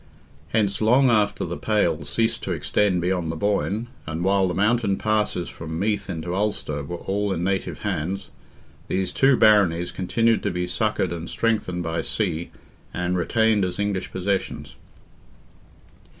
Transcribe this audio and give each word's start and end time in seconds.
Hence, 0.47 0.81
long 0.81 1.11
after 1.11 1.45
"the 1.45 1.55
Pale" 1.57 2.05
ceased 2.05 2.41
to 2.45 2.53
extend 2.53 3.01
beyond 3.01 3.31
the 3.31 3.35
Boyne, 3.35 3.85
and 4.07 4.23
while 4.23 4.47
the 4.47 4.55
mountain 4.55 4.97
passes 4.97 5.47
from 5.47 5.77
Meath 5.77 6.09
into 6.09 6.33
Ulster 6.33 6.83
were 6.83 6.95
all 6.95 7.31
in 7.31 7.43
native 7.43 7.81
hands, 7.81 8.31
these 8.87 9.11
two 9.11 9.37
baronies 9.37 9.91
continued 9.91 10.41
to 10.41 10.49
be 10.49 10.65
succoured 10.65 11.13
and 11.13 11.29
strengthened 11.29 11.83
by 11.83 12.01
sea, 12.01 12.49
and 12.91 13.15
retained 13.15 13.63
as 13.63 13.77
English 13.77 14.11
possessions. 14.11 14.73